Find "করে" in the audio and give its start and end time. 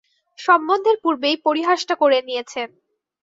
2.01-2.17